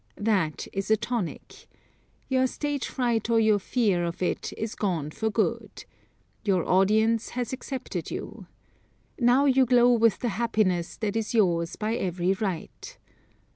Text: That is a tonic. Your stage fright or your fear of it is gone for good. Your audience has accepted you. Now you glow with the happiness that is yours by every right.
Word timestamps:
That 0.17 0.67
is 0.73 0.89
a 0.89 0.97
tonic. 0.97 1.67
Your 2.27 2.47
stage 2.47 2.87
fright 2.87 3.29
or 3.29 3.39
your 3.39 3.59
fear 3.59 4.03
of 4.03 4.23
it 4.23 4.51
is 4.57 4.73
gone 4.73 5.11
for 5.11 5.29
good. 5.29 5.85
Your 6.43 6.67
audience 6.67 7.29
has 7.37 7.53
accepted 7.53 8.09
you. 8.09 8.47
Now 9.19 9.45
you 9.45 9.67
glow 9.67 9.93
with 9.93 10.17
the 10.17 10.29
happiness 10.29 10.97
that 10.97 11.15
is 11.15 11.35
yours 11.35 11.75
by 11.75 11.93
every 11.93 12.33
right. 12.33 12.97